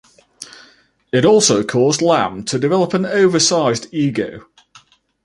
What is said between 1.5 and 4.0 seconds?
caused Lamb to develop an oversized